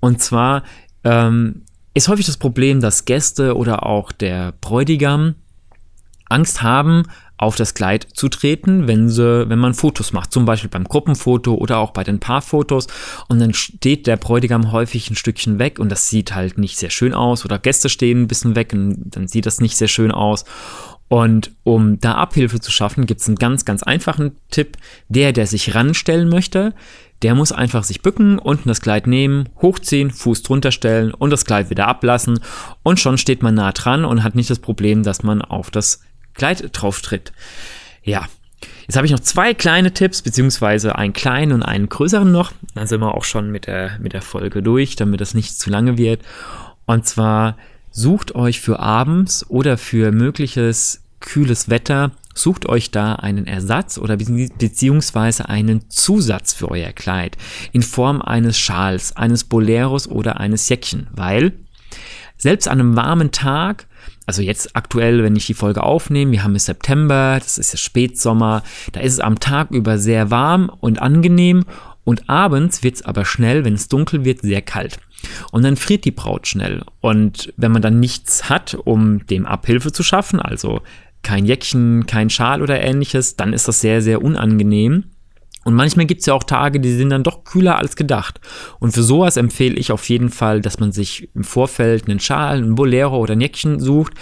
Und 0.00 0.20
zwar 0.22 0.62
ähm, 1.02 1.62
ist 1.94 2.08
häufig 2.08 2.26
das 2.26 2.36
Problem, 2.36 2.80
dass 2.80 3.04
Gäste 3.04 3.56
oder 3.56 3.86
auch 3.86 4.12
der 4.12 4.52
Bräutigam 4.60 5.36
Angst 6.28 6.62
haben, 6.62 7.04
auf 7.36 7.56
das 7.56 7.74
Kleid 7.74 8.06
zu 8.14 8.28
treten, 8.28 8.86
wenn 8.86 9.08
sie, 9.08 9.48
wenn 9.48 9.58
man 9.58 9.74
Fotos 9.74 10.12
macht, 10.12 10.32
zum 10.32 10.44
Beispiel 10.44 10.70
beim 10.70 10.84
Gruppenfoto 10.84 11.54
oder 11.54 11.78
auch 11.78 11.90
bei 11.90 12.04
den 12.04 12.20
Paarfotos 12.20 12.86
und 13.28 13.40
dann 13.40 13.54
steht 13.54 14.06
der 14.06 14.16
Bräutigam 14.16 14.70
häufig 14.72 15.10
ein 15.10 15.16
Stückchen 15.16 15.58
weg 15.58 15.78
und 15.78 15.90
das 15.90 16.08
sieht 16.08 16.34
halt 16.34 16.58
nicht 16.58 16.78
sehr 16.78 16.90
schön 16.90 17.12
aus 17.12 17.44
oder 17.44 17.58
Gäste 17.58 17.88
stehen 17.88 18.22
ein 18.22 18.28
bisschen 18.28 18.54
weg 18.54 18.72
und 18.72 19.16
dann 19.16 19.26
sieht 19.26 19.46
das 19.46 19.60
nicht 19.60 19.76
sehr 19.76 19.88
schön 19.88 20.12
aus. 20.12 20.44
Und 21.08 21.52
um 21.64 22.00
da 22.00 22.14
Abhilfe 22.14 22.60
zu 22.60 22.70
schaffen, 22.70 23.06
gibt 23.06 23.20
es 23.20 23.28
einen 23.28 23.36
ganz, 23.36 23.64
ganz 23.64 23.82
einfachen 23.82 24.32
Tipp. 24.50 24.78
Der, 25.08 25.32
der 25.32 25.46
sich 25.46 25.74
ranstellen 25.74 26.28
möchte, 26.28 26.74
der 27.22 27.34
muss 27.34 27.52
einfach 27.52 27.84
sich 27.84 28.02
bücken, 28.02 28.38
unten 28.38 28.68
das 28.68 28.80
Kleid 28.80 29.06
nehmen, 29.06 29.48
hochziehen, 29.60 30.10
Fuß 30.10 30.42
drunter 30.42 30.72
stellen 30.72 31.12
und 31.12 31.30
das 31.30 31.44
Kleid 31.44 31.70
wieder 31.70 31.88
ablassen. 31.88 32.40
Und 32.82 33.00
schon 33.00 33.18
steht 33.18 33.42
man 33.42 33.54
nah 33.54 33.72
dran 33.72 34.04
und 34.04 34.24
hat 34.24 34.34
nicht 34.34 34.50
das 34.50 34.58
Problem, 34.58 35.02
dass 35.02 35.22
man 35.22 35.42
auf 35.42 35.70
das 35.70 36.00
Kleid 36.34 36.68
drauf 36.72 37.00
tritt. 37.00 37.32
Ja, 38.02 38.26
Jetzt 38.86 38.96
habe 38.96 39.06
ich 39.06 39.12
noch 39.12 39.20
zwei 39.20 39.54
kleine 39.54 39.92
Tipps, 39.92 40.22
beziehungsweise 40.22 40.96
einen 40.96 41.12
kleinen 41.12 41.52
und 41.52 41.62
einen 41.62 41.88
größeren 41.88 42.30
noch. 42.30 42.52
Dann 42.74 42.86
sind 42.86 43.00
wir 43.00 43.14
auch 43.14 43.24
schon 43.24 43.50
mit 43.50 43.66
der, 43.66 43.98
mit 43.98 44.12
der 44.12 44.22
Folge 44.22 44.62
durch, 44.62 44.96
damit 44.96 45.20
das 45.20 45.34
nicht 45.34 45.58
zu 45.58 45.70
lange 45.70 45.96
wird. 45.96 46.20
Und 46.86 47.06
zwar 47.06 47.56
sucht 47.90 48.34
euch 48.34 48.60
für 48.60 48.80
abends 48.80 49.48
oder 49.48 49.78
für 49.78 50.12
mögliches 50.12 51.02
kühles 51.20 51.70
Wetter, 51.70 52.10
sucht 52.34 52.66
euch 52.68 52.90
da 52.90 53.14
einen 53.14 53.46
Ersatz 53.46 53.96
oder 53.96 54.16
beziehungsweise 54.16 55.48
einen 55.48 55.88
Zusatz 55.88 56.52
für 56.52 56.70
euer 56.70 56.92
Kleid 56.92 57.38
in 57.72 57.82
Form 57.82 58.20
eines 58.20 58.58
Schals, 58.58 59.16
eines 59.16 59.44
Boleros 59.44 60.08
oder 60.08 60.40
eines 60.40 60.68
Jäckchen, 60.68 61.06
weil 61.12 61.52
selbst 62.36 62.68
an 62.68 62.80
einem 62.80 62.96
warmen 62.96 63.30
Tag 63.30 63.86
also 64.26 64.42
jetzt 64.42 64.74
aktuell, 64.74 65.22
wenn 65.22 65.36
ich 65.36 65.46
die 65.46 65.54
Folge 65.54 65.82
aufnehme, 65.82 66.32
wir 66.32 66.44
haben 66.44 66.54
es 66.54 66.66
September, 66.66 67.38
das 67.38 67.58
ist 67.58 67.72
ja 67.72 67.78
Spätsommer, 67.78 68.62
da 68.92 69.00
ist 69.00 69.14
es 69.14 69.20
am 69.20 69.38
Tag 69.40 69.70
über 69.70 69.98
sehr 69.98 70.30
warm 70.30 70.70
und 70.80 71.00
angenehm 71.02 71.64
Und 72.04 72.28
abends 72.28 72.82
wird 72.82 72.96
es 72.96 73.02
aber 73.02 73.24
schnell, 73.24 73.64
wenn 73.64 73.74
es 73.74 73.88
dunkel 73.88 74.24
wird, 74.24 74.42
sehr 74.42 74.62
kalt. 74.62 74.98
Und 75.50 75.64
dann 75.64 75.76
friert 75.76 76.04
die 76.04 76.10
Braut 76.10 76.46
schnell. 76.46 76.82
Und 77.00 77.52
wenn 77.56 77.72
man 77.72 77.82
dann 77.82 77.98
nichts 77.98 78.50
hat, 78.50 78.74
um 78.74 79.26
dem 79.26 79.46
Abhilfe 79.46 79.90
zu 79.90 80.02
schaffen, 80.02 80.38
also 80.38 80.82
kein 81.22 81.46
Jäckchen, 81.46 82.04
kein 82.06 82.28
Schal 82.28 82.60
oder 82.60 82.80
ähnliches, 82.80 83.36
dann 83.36 83.54
ist 83.54 83.66
das 83.66 83.80
sehr, 83.80 84.02
sehr 84.02 84.22
unangenehm. 84.22 85.04
Und 85.64 85.74
manchmal 85.74 86.06
gibt 86.06 86.20
es 86.20 86.26
ja 86.26 86.34
auch 86.34 86.44
Tage, 86.44 86.80
die 86.80 86.92
sind 86.92 87.10
dann 87.10 87.22
doch 87.22 87.44
kühler 87.44 87.78
als 87.78 87.96
gedacht. 87.96 88.40
Und 88.78 88.92
für 88.92 89.02
sowas 89.02 89.36
empfehle 89.36 89.76
ich 89.76 89.92
auf 89.92 90.08
jeden 90.08 90.30
Fall, 90.30 90.60
dass 90.60 90.78
man 90.78 90.92
sich 90.92 91.30
im 91.34 91.44
Vorfeld 91.44 92.08
einen 92.08 92.20
Schal, 92.20 92.58
einen 92.58 92.74
Bolero 92.74 93.18
oder 93.18 93.34
ein 93.34 93.40
Jäckchen 93.40 93.80
sucht, 93.80 94.14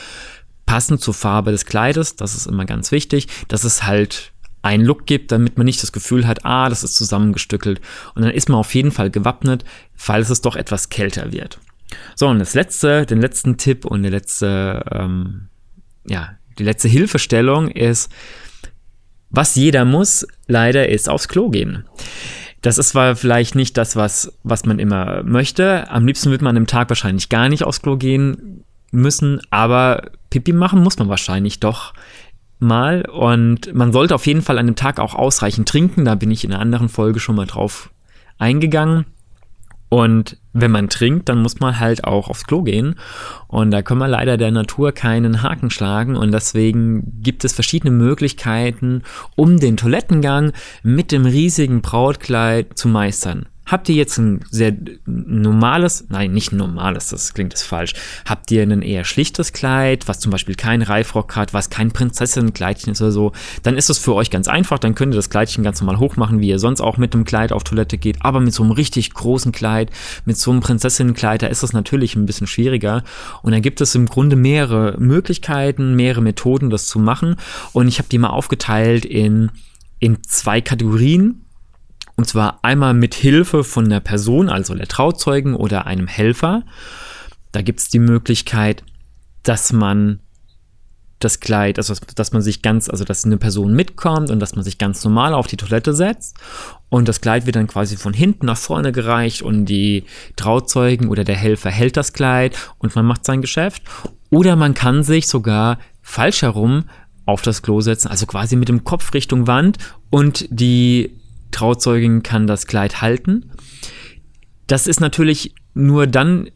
passend 0.67 1.01
zur 1.01 1.15
Farbe 1.15 1.51
des 1.51 1.67
Kleides. 1.67 2.17
Das 2.17 2.35
ist 2.35 2.47
immer 2.47 2.65
ganz 2.65 2.93
wichtig, 2.93 3.29
dass 3.49 3.65
es 3.65 3.85
halt 3.85 4.33
einen 4.63 4.85
Look 4.85 5.07
gibt, 5.07 5.33
damit 5.33 5.59
man 5.59 5.65
nicht 5.65 5.83
das 5.83 5.93
Gefühl 5.93 6.27
hat, 6.27 6.45
ah, 6.45 6.69
das 6.69 6.85
ist 6.85 6.95
zusammengestückelt. 6.95 7.81
Und 8.15 8.23
dann 8.23 8.31
ist 8.31 8.49
man 8.49 8.59
auf 8.59 8.75
jeden 8.75 8.93
Fall 8.93 9.11
gewappnet, 9.11 9.65
falls 9.95 10.31
es 10.31 10.41
doch 10.41 10.57
etwas 10.57 10.89
kälter 10.89 11.33
wird. 11.33 11.59
So, 12.15 12.29
und 12.29 12.39
das 12.39 12.55
letzte, 12.55 13.05
den 13.05 13.21
letzten 13.21 13.57
Tipp 13.57 13.85
und 13.85 14.03
der 14.03 14.13
letzte, 14.13 14.85
ähm, 14.93 15.49
ja, 16.07 16.37
die 16.59 16.65
letzte 16.65 16.89
Hilfestellung 16.89 17.69
ist, 17.69 18.11
was 19.33 19.57
jeder 19.57 19.85
muss, 19.85 20.27
leider, 20.47 20.89
ist 20.89 21.09
aufs 21.09 21.27
Klo 21.27 21.49
gehen. 21.49 21.85
Das 22.61 22.79
ist 22.79 22.91
zwar 22.91 23.17
vielleicht 23.17 23.57
nicht 23.57 23.77
das, 23.77 23.97
was, 23.97 24.39
was 24.45 24.65
man 24.65 24.79
immer 24.79 25.25
möchte. 25.25 25.91
Am 25.91 26.07
liebsten 26.07 26.31
wird 26.31 26.43
man 26.43 26.57
im 26.57 26.69
Tag 26.69 26.89
wahrscheinlich 26.91 27.29
gar 27.29 27.49
nicht 27.49 27.65
aufs 27.65 27.83
Klo 27.83 27.97
gehen 27.97 28.63
müssen, 28.93 29.41
aber 29.51 30.13
Pipi 30.31 30.53
machen 30.53 30.83
muss 30.83 30.99
man 30.99 31.09
wahrscheinlich 31.09 31.59
doch 31.59 31.95
mal. 32.61 33.09
Und 33.09 33.75
man 33.75 33.93
sollte 33.93 34.15
auf 34.15 34.27
jeden 34.27 34.43
Fall 34.43 34.59
an 34.59 34.67
dem 34.67 34.77
Tag 34.77 35.01
auch 35.01 35.15
ausreichend 35.15 35.69
trinken. 35.69 36.05
Da 36.05 36.15
bin 36.15 36.31
ich 36.31 36.45
in 36.45 36.53
einer 36.53 36.61
anderen 36.61 36.89
Folge 36.89 37.19
schon 37.19 37.35
mal 37.35 37.47
drauf 37.47 37.91
eingegangen. 38.39 39.07
Und 39.93 40.39
wenn 40.55 40.71
man 40.71 40.89
trinkt, 40.89 41.29
dann 41.29 41.43
muss 41.43 41.61
man 41.61 41.79
halt 41.79 42.05
auch 42.05 42.31
aufs 42.31 42.47
Klo 42.47 42.63
gehen. 42.63 42.95
Und 43.47 43.73
da 43.73 43.83
können 43.83 44.01
wir 44.01 44.09
leider 44.09 44.39
der 44.39 44.51
Natur 44.51 44.93
keinen 44.93 45.43
Haken 45.43 45.69
schlagen. 45.69 46.17
Und 46.17 46.33
deswegen 46.33 47.21
gibt 47.23 47.45
es 47.45 47.53
verschiedene 47.53 47.91
Möglichkeiten, 47.91 49.03
um 49.37 49.61
den 49.61 49.77
Toilettengang 49.77 50.53
mit 50.83 51.13
dem 51.13 51.27
riesigen 51.27 51.83
Brautkleid 51.83 52.79
zu 52.79 52.89
meistern. 52.89 53.49
Habt 53.73 53.89
ihr 53.89 53.95
jetzt 53.95 54.19
ein 54.19 54.41
sehr 54.51 54.77
normales, 55.07 56.05
nein, 56.11 56.33
nicht 56.33 56.53
normales, 56.53 57.09
das 57.09 57.33
klingt 57.33 57.55
jetzt 57.55 57.63
falsch. 57.63 57.95
Habt 58.27 58.51
ihr 58.51 58.63
ein 58.63 58.83
eher 58.83 59.05
schlichtes 59.05 59.55
Kleid, 59.55 60.09
was 60.09 60.21
zum 60.21 60.31
Beispiel 60.31 60.57
kein 60.57 60.83
Reifrock 60.83 61.37
hat, 61.37 61.55
was 61.55 61.71
kein 61.71 61.91
Prinzessinnenkleidchen 61.91 62.93
ist 62.93 63.01
oder 63.01 63.13
so, 63.13 63.33
dann 63.63 63.79
ist 63.79 63.89
es 63.89 63.97
für 63.97 64.13
euch 64.15 64.29
ganz 64.29 64.47
einfach. 64.47 64.79
Dann 64.79 64.95
könnt 64.95 65.15
ihr 65.15 65.17
das 65.17 65.31
Kleidchen 65.31 65.65
ganz 65.65 65.81
normal 65.81 66.01
hochmachen, 66.01 66.41
wie 66.41 66.51
ihr 66.51 66.59
sonst 66.59 66.83
auch 66.83 66.99
mit 66.99 67.15
dem 67.15 67.25
Kleid 67.25 67.51
auf 67.51 67.65
Toilette 67.65 67.97
geht. 67.97 68.19
Aber 68.21 68.41
mit 68.41 68.53
so 68.53 68.63
einem 68.63 68.73
richtig 68.73 69.15
großen 69.15 69.53
Kleid, 69.53 69.91
mit 70.27 70.37
so 70.37 70.51
einem 70.51 70.61
Prinzessinnenkleid, 70.61 71.41
da 71.41 71.47
ist 71.47 71.63
es 71.63 71.73
natürlich 71.73 72.15
ein 72.15 72.27
bisschen 72.27 72.47
schwieriger. 72.47 73.05
Und 73.43 73.53
dann 73.53 73.63
gibt 73.63 73.81
es 73.81 73.95
im 73.95 74.05
Grunde 74.05 74.37
mehrere 74.37 74.97
Möglichkeiten, 74.99 75.97
mehrere 75.97 76.21
Methoden, 76.21 76.69
das 76.69 76.89
zu 76.89 76.99
machen. 76.99 77.37
Und 77.73 77.89
ich 77.89 77.97
habe 77.97 78.09
die 78.11 78.19
mal 78.19 78.29
aufgeteilt 78.29 79.07
in, 79.07 79.51
in 79.99 80.23
zwei 80.25 80.61
Kategorien 80.61 81.47
und 82.17 82.27
zwar 82.27 82.61
einmal 82.63 82.95
mit 82.95 83.15
Hilfe 83.15 83.65
von 83.65 83.89
der 83.89 84.01
Person, 84.01 84.49
also 84.49 84.75
der 84.75 84.89
Trauzeugen 84.89 85.55
oder 85.55 85.87
einem 85.87 86.07
Helfer. 86.07 86.63
Da 87.53 87.63
gibt 87.63 87.81
es 87.81 87.89
die 87.89 87.99
Möglichkeit, 87.99 88.85
dass 89.43 89.73
man 89.73 90.21
das 91.19 91.41
Kleid, 91.41 91.79
also 91.79 91.95
dass 92.15 92.33
man 92.33 92.43
sich 92.43 92.63
ganz, 92.63 92.89
also 92.89 93.05
dass 93.05 93.25
eine 93.25 93.37
Person 93.37 93.75
mitkommt 93.75 94.31
und 94.31 94.41
dass 94.41 94.55
man 94.55 94.65
sich 94.65 94.79
ganz 94.79 95.05
normal 95.05 95.35
auf 95.35 95.47
die 95.47 95.57
Toilette 95.57 95.95
setzt 95.95 96.37
und 96.89 97.09
das 97.09 97.21
Kleid 97.21 97.47
wird 97.47 97.57
dann 97.57 97.69
quasi 97.69 97.97
von 97.97 98.13
hinten 98.13 98.47
nach 98.47 98.57
vorne 98.57 98.93
gereicht 98.93 99.43
und 99.43 99.67
die 99.67 100.05
Trauzeugen 100.37 101.09
oder 101.09 101.25
der 101.25 101.37
Helfer 101.37 101.71
hält 101.71 101.97
das 101.97 102.13
Kleid 102.13 102.57
und 102.79 102.95
man 102.95 103.07
macht 103.07 103.25
sein 103.25 103.41
Geschäft. 103.41 103.83
Oder 104.31 104.57
man 104.57 104.75
kann 104.75 105.03
sich 105.03 105.27
sogar 105.27 105.79
falsch 106.03 106.43
herum 106.43 106.85
auf 107.25 107.43
das 107.43 107.63
Klo 107.63 107.81
setzen, 107.81 108.09
also 108.09 108.27
quasi 108.27 108.57
mit 108.57 108.69
dem 108.69 108.85
Kopf 108.85 109.15
Richtung 109.15 109.47
Wand 109.47 109.79
und 110.11 110.47
die 110.51 111.19
Trauzeugin 111.53 112.23
kann 112.23 112.47
das 112.47 112.67
Kleid 112.67 113.01
halten. 113.01 113.53
Das 114.67 114.87
ist 114.87 115.01
natürlich 115.01 115.55
nur 115.75 116.07
dann 116.07 116.51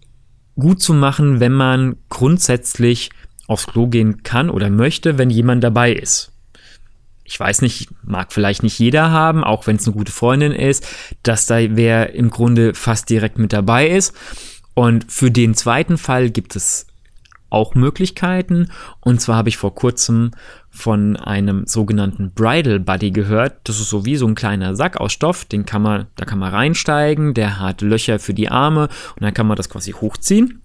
gut 0.56 0.82
zu 0.82 0.94
machen, 0.94 1.40
wenn 1.40 1.52
man 1.52 1.96
grundsätzlich 2.08 3.10
aufs 3.46 3.66
Klo 3.66 3.86
gehen 3.86 4.22
kann 4.22 4.50
oder 4.50 4.70
möchte, 4.70 5.18
wenn 5.18 5.30
jemand 5.30 5.62
dabei 5.62 5.92
ist. 5.92 6.32
Ich 7.24 7.38
weiß 7.38 7.62
nicht, 7.62 7.88
mag 8.04 8.32
vielleicht 8.32 8.62
nicht 8.62 8.78
jeder 8.78 9.10
haben, 9.10 9.42
auch 9.42 9.66
wenn 9.66 9.76
es 9.76 9.86
eine 9.86 9.96
gute 9.96 10.12
Freundin 10.12 10.52
ist, 10.52 10.86
dass 11.22 11.46
da 11.46 11.56
wer 11.58 12.14
im 12.14 12.30
Grunde 12.30 12.72
fast 12.74 13.10
direkt 13.10 13.38
mit 13.38 13.52
dabei 13.52 13.88
ist. 13.88 14.14
Und 14.74 15.10
für 15.10 15.30
den 15.30 15.54
zweiten 15.54 15.98
Fall 15.98 16.30
gibt 16.30 16.54
es 16.54 16.86
auch 17.50 17.74
Möglichkeiten. 17.74 18.70
Und 19.00 19.20
zwar 19.20 19.36
habe 19.36 19.48
ich 19.48 19.56
vor 19.56 19.74
kurzem 19.74 20.32
von 20.70 21.16
einem 21.16 21.66
sogenannten 21.66 22.32
Bridal 22.32 22.80
Buddy 22.80 23.10
gehört. 23.10 23.60
Das 23.64 23.80
ist 23.80 23.88
so 23.88 24.04
wie 24.04 24.16
so 24.16 24.26
ein 24.26 24.34
kleiner 24.34 24.76
Sack 24.76 24.98
aus 24.98 25.12
Stoff, 25.12 25.44
den 25.44 25.64
kann 25.64 25.82
man, 25.82 26.06
da 26.16 26.24
kann 26.24 26.38
man 26.38 26.52
reinsteigen, 26.52 27.34
der 27.34 27.58
hat 27.58 27.80
Löcher 27.80 28.18
für 28.18 28.34
die 28.34 28.50
Arme 28.50 28.88
und 29.14 29.22
dann 29.22 29.34
kann 29.34 29.46
man 29.46 29.56
das 29.56 29.70
quasi 29.70 29.92
hochziehen. 29.92 30.62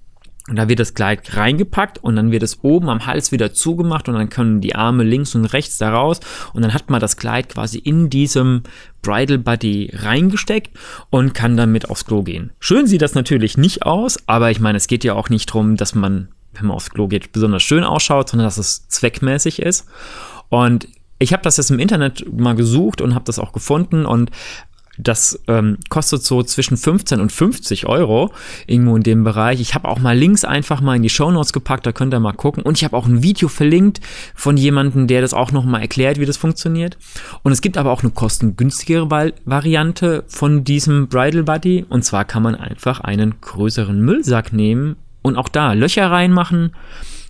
Und 0.49 0.55
da 0.55 0.67
wird 0.67 0.79
das 0.79 0.95
Kleid 0.95 1.37
reingepackt 1.37 2.03
und 2.03 2.15
dann 2.15 2.31
wird 2.31 2.41
es 2.41 2.63
oben 2.63 2.89
am 2.89 3.05
Hals 3.05 3.31
wieder 3.31 3.53
zugemacht 3.53 4.09
und 4.09 4.15
dann 4.15 4.29
können 4.29 4.59
die 4.59 4.75
Arme 4.75 5.03
links 5.03 5.35
und 5.35 5.45
rechts 5.45 5.77
da 5.77 5.93
raus 5.93 6.19
und 6.53 6.63
dann 6.63 6.73
hat 6.73 6.89
man 6.89 6.99
das 6.99 7.15
Kleid 7.15 7.49
quasi 7.49 7.77
in 7.77 8.09
diesem 8.09 8.63
Bridal 9.03 9.37
Buddy 9.37 9.91
reingesteckt 9.93 10.71
und 11.11 11.35
kann 11.35 11.57
damit 11.57 11.89
aufs 11.89 12.05
Klo 12.05 12.23
gehen. 12.23 12.51
Schön 12.59 12.87
sieht 12.87 13.03
das 13.03 13.13
natürlich 13.13 13.55
nicht 13.55 13.83
aus, 13.83 14.17
aber 14.25 14.49
ich 14.49 14.59
meine, 14.59 14.77
es 14.77 14.87
geht 14.87 15.03
ja 15.03 15.13
auch 15.13 15.29
nicht 15.29 15.51
darum, 15.51 15.77
dass 15.77 15.93
man 15.93 16.29
wenn 16.53 16.67
man 16.67 16.75
aufs 16.75 16.89
Klo 16.89 17.07
geht, 17.07 17.31
besonders 17.31 17.63
schön 17.63 17.83
ausschaut, 17.83 18.29
sondern 18.29 18.47
dass 18.47 18.57
es 18.57 18.87
zweckmäßig 18.87 19.61
ist. 19.61 19.85
Und 20.49 20.87
ich 21.19 21.33
habe 21.33 21.43
das 21.43 21.57
jetzt 21.57 21.71
im 21.71 21.79
Internet 21.79 22.25
mal 22.31 22.55
gesucht 22.55 23.01
und 23.01 23.13
habe 23.15 23.25
das 23.25 23.39
auch 23.39 23.53
gefunden 23.53 24.05
und 24.05 24.31
das 24.97 25.39
ähm, 25.47 25.77
kostet 25.89 26.23
so 26.23 26.43
zwischen 26.43 26.77
15 26.77 27.21
und 27.21 27.31
50 27.31 27.87
Euro, 27.87 28.31
irgendwo 28.67 28.95
in 28.95 29.03
dem 29.03 29.23
Bereich. 29.23 29.59
Ich 29.59 29.73
habe 29.73 29.87
auch 29.87 29.99
mal 29.99 30.17
Links 30.17 30.43
einfach 30.43 30.81
mal 30.81 30.95
in 30.95 31.01
die 31.01 31.09
Show 31.09 31.31
Notes 31.31 31.53
gepackt, 31.53 31.85
da 31.85 31.91
könnt 31.91 32.13
ihr 32.13 32.19
mal 32.19 32.33
gucken. 32.33 32.63
Und 32.63 32.77
ich 32.77 32.83
habe 32.83 32.95
auch 32.95 33.07
ein 33.07 33.23
Video 33.23 33.47
verlinkt 33.47 34.01
von 34.35 34.57
jemandem, 34.57 35.07
der 35.07 35.21
das 35.21 35.33
auch 35.33 35.51
nochmal 35.51 35.81
erklärt, 35.81 36.19
wie 36.19 36.25
das 36.25 36.37
funktioniert. 36.37 36.97
Und 37.41 37.51
es 37.51 37.61
gibt 37.61 37.77
aber 37.77 37.91
auch 37.91 38.03
eine 38.03 38.11
kostengünstigere 38.11 39.09
Variante 39.45 40.23
von 40.27 40.63
diesem 40.63 41.07
Bridal 41.07 41.43
Buddy. 41.43 41.85
Und 41.89 42.03
zwar 42.03 42.25
kann 42.25 42.43
man 42.43 42.55
einfach 42.55 42.99
einen 42.99 43.39
größeren 43.41 43.99
Müllsack 43.99 44.53
nehmen 44.53 44.97
und 45.21 45.35
auch 45.37 45.49
da 45.49 45.73
Löcher 45.73 46.09
reinmachen, 46.09 46.75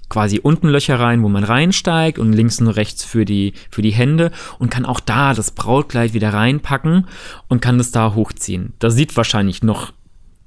quasi 0.09 0.39
unten 0.43 0.67
Löcher 0.67 0.99
rein, 0.99 1.23
wo 1.23 1.29
man 1.29 1.43
reinsteigt 1.43 2.19
und 2.19 2.33
links 2.33 2.59
und 2.59 2.67
rechts 2.67 3.03
für 3.05 3.23
die, 3.23 3.53
für 3.69 3.81
die 3.81 3.91
Hände 3.91 4.31
und 4.59 4.69
kann 4.69 4.85
auch 4.85 4.99
da 4.99 5.33
das 5.33 5.51
Brautkleid 5.51 6.13
wieder 6.13 6.33
reinpacken 6.33 7.07
und 7.47 7.61
kann 7.61 7.77
das 7.77 7.91
da 7.91 8.13
hochziehen. 8.13 8.73
Das 8.79 8.95
sieht 8.95 9.15
wahrscheinlich 9.15 9.63
noch 9.63 9.93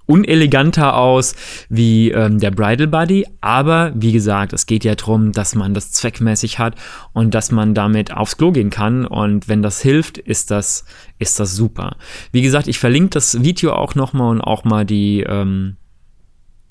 uneleganter 0.06 0.96
aus 0.96 1.34
wie 1.68 2.10
ähm, 2.10 2.38
der 2.38 2.50
Bridal 2.50 2.86
Buddy, 2.86 3.26
aber 3.40 3.92
wie 3.94 4.12
gesagt, 4.12 4.52
es 4.52 4.66
geht 4.66 4.84
ja 4.84 4.94
darum, 4.94 5.32
dass 5.32 5.54
man 5.54 5.72
das 5.72 5.92
zweckmäßig 5.92 6.58
hat 6.58 6.74
und 7.12 7.34
dass 7.34 7.50
man 7.50 7.74
damit 7.74 8.12
aufs 8.12 8.36
Klo 8.36 8.52
gehen 8.52 8.70
kann 8.70 9.06
und 9.06 9.48
wenn 9.48 9.62
das 9.62 9.80
hilft, 9.80 10.18
ist 10.18 10.50
das, 10.50 10.84
ist 11.18 11.40
das 11.40 11.56
super. 11.56 11.96
Wie 12.32 12.42
gesagt, 12.42 12.68
ich 12.68 12.78
verlinke 12.78 13.10
das 13.10 13.42
Video 13.42 13.72
auch 13.72 13.94
nochmal 13.94 14.30
und 14.30 14.40
auch 14.42 14.64
mal 14.64 14.84
die, 14.84 15.20
ähm, 15.20 15.76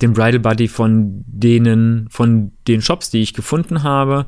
den 0.04 0.12
Bridal 0.12 0.40
Buddy 0.40 0.68
von 0.68 1.24
denen, 1.26 2.06
von 2.10 2.52
den 2.68 2.82
Shops, 2.82 3.10
die 3.10 3.22
ich 3.22 3.34
gefunden 3.34 3.82
habe. 3.82 4.26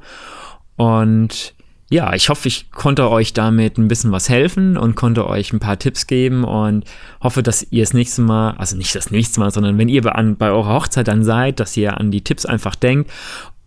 Und 0.77 1.55
ja, 1.89 2.15
ich 2.15 2.31
hoffe, 2.31 2.49
ich 2.49 2.73
konnte 2.73 3.09
euch 3.11 3.33
damit 3.33 3.79
ein 3.79 3.87
bisschen 3.87 4.11
was 4.11 4.29
helfen 4.29 4.77
und 4.77 4.97
konnte 4.97 5.29
euch 5.29 5.53
ein 5.53 5.61
paar 5.61 5.79
Tipps 5.79 6.07
geben 6.07 6.43
und 6.43 6.85
hoffe, 7.23 7.43
dass 7.43 7.67
ihr 7.71 7.85
das 7.85 7.95
nächste 7.95 8.23
Mal, 8.23 8.53
also 8.53 8.77
nicht 8.77 8.95
das 8.95 9.11
nächste 9.11 9.39
Mal, 9.39 9.53
sondern 9.53 9.79
wenn 9.79 9.89
ihr 9.89 10.03
bei, 10.03 10.13
an, 10.13 10.37
bei 10.37 10.51
eurer 10.51 10.75
Hochzeit 10.75 11.07
dann 11.07 11.23
seid, 11.23 11.61
dass 11.61 11.77
ihr 11.77 11.99
an 11.99 12.11
die 12.11 12.23
Tipps 12.23 12.45
einfach 12.45 12.75
denkt 12.75 13.11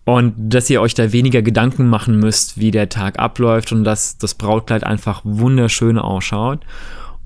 und 0.03 0.33
dass 0.37 0.69
ihr 0.69 0.81
euch 0.81 0.95
da 0.95 1.13
weniger 1.13 1.41
Gedanken 1.41 1.87
machen 1.87 2.17
müsst, 2.17 2.59
wie 2.59 2.71
der 2.71 2.89
Tag 2.89 3.19
abläuft 3.19 3.71
und 3.71 3.85
dass 3.85 4.17
das 4.17 4.33
Brautkleid 4.33 4.83
einfach 4.83 5.21
wunderschön 5.23 5.97
ausschaut. 5.97 6.65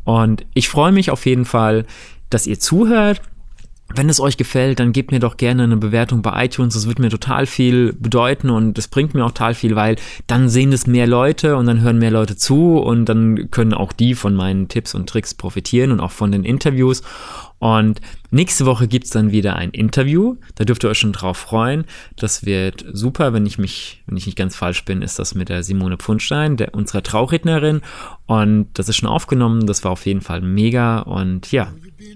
Und 0.04 0.46
ich 0.54 0.70
freue 0.70 0.92
mich 0.92 1.10
auf 1.10 1.25
jeden 1.25 1.46
Fall, 1.46 1.86
dass 2.30 2.46
ihr 2.46 2.60
zuhört 2.60 3.22
wenn 3.96 4.10
es 4.10 4.20
euch 4.20 4.38
gefällt, 4.38 4.80
dann 4.80 4.92
gebt 4.92 5.12
mir 5.12 5.20
doch 5.20 5.38
gerne 5.38 5.63
eine 5.63 5.78
Bewertung 5.78 6.22
bei 6.22 6.46
iTunes. 6.46 6.74
Das 6.74 6.88
wird 6.88 7.00
mir 7.00 7.10
total 7.10 7.46
viel 7.46 7.94
bedeuten 7.94 8.50
und 8.50 8.78
es 8.78 8.88
bringt 8.88 9.13
mir 9.13 9.24
auch 9.24 9.32
total 9.32 9.54
viel, 9.54 9.75
weil 9.75 9.98
dann 10.25 10.50
sehen 10.50 10.72
es 10.72 10.88
mehr 10.88 11.06
Leute 11.06 11.58
und 11.58 11.68
dann 11.68 11.82
hören 11.82 12.00
mehr 12.00 12.12
Leute 12.12 12.36
zu 12.36 12.78
und 12.80 13.06
dann 13.06 13.52
können 13.52 13.74
auch 13.74 13.94
die 13.94 14.16
von 14.16 14.34
meinen 14.34 14.68
Tipps 14.68 14.96
und 14.96 15.08
Tricks 15.08 15.34
profitieren 15.34 15.92
und 15.92 16.00
auch 16.00 16.12
von 16.12 16.32
den 16.32 16.44
Interviews. 16.44 17.04
Und 17.63 18.01
nächste 18.29 18.65
Woche 18.65 18.89
gibt 18.89 19.05
es 19.05 19.12
dann 19.12 19.32
wieder 19.32 19.55
ein 19.55 19.72
Interview. 19.72 20.36
Da 20.55 20.65
dürft 20.65 20.84
ihr 20.84 20.89
euch 20.89 20.98
schon 20.98 21.13
drauf 21.13 21.38
freuen. 21.38 21.86
Das 22.17 22.46
wird 22.46 22.84
super, 22.91 23.32
wenn 23.32 23.46
ich 23.46 23.58
mich, 23.58 24.03
wenn 24.05 24.17
ich 24.17 24.25
nicht 24.25 24.38
ganz 24.38 24.58
falsch 24.58 24.84
bin, 24.84 25.01
ist 25.01 25.17
das 25.17 25.34
mit 25.34 25.48
der 25.48 25.63
Simone 25.63 25.96
Pfundstein, 25.96 26.58
der, 26.58 26.74
unserer 26.74 27.03
Traurednerin. 27.03 27.79
Und 28.25 28.67
das 28.74 28.89
ist 28.89 28.98
schon 28.98 29.08
aufgenommen. 29.08 29.65
Das 29.65 29.86
war 29.86 29.91
auf 29.91 30.05
jeden 30.05 30.20
Fall 30.20 30.41
mega. 30.41 31.00
Und 31.00 31.53
ja, 31.53 31.72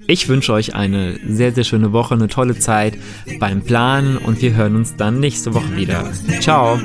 ich 0.06 0.28
wünsche 0.28 0.52
euch 0.52 0.76
eine 0.76 1.18
sehr, 1.26 1.54
sehr 1.54 1.64
schöne 1.64 1.94
Woche, 1.94 2.16
eine 2.16 2.28
tolle 2.28 2.60
Zeit 2.60 2.98
beim 3.40 3.62
Planen 3.62 4.18
und 4.18 4.42
wir 4.42 4.54
hören 4.54 4.76
uns 4.76 4.98
dann 4.98 5.22
nächste 5.22 5.54
Woche 5.54 5.78
wieder. 5.78 6.12
Ciao! 6.42 6.78